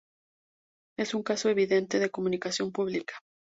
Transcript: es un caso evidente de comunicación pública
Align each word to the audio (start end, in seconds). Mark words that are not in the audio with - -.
es 0.97 1.13
un 1.13 1.21
caso 1.21 1.47
evidente 1.49 1.99
de 1.99 2.09
comunicación 2.09 2.71
pública 2.71 3.13